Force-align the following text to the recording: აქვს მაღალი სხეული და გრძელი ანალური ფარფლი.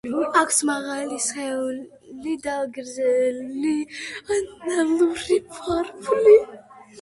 აქვს 0.39 0.55
მაღალი 0.67 1.17
სხეული 1.25 2.33
და 2.45 2.55
გრძელი 2.77 3.75
ანალური 4.39 5.39
ფარფლი. 5.53 6.35